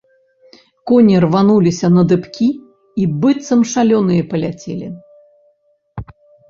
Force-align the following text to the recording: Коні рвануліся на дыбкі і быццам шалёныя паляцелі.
Коні 0.91 1.19
рвануліся 1.25 1.87
на 1.99 2.03
дыбкі 2.13 2.49
і 3.05 3.07
быццам 3.21 3.59
шалёныя 3.75 4.21
паляцелі. 4.35 4.87